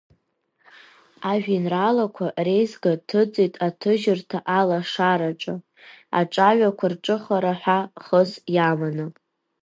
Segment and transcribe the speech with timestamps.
[1.31, 5.55] Ажәеинраалақәа реизга ҭыҵит аҭыжьырҭа Алашараҿы,
[6.19, 9.05] Аҿаҩақәа рҿыхара ҳәа, хыс иаманы.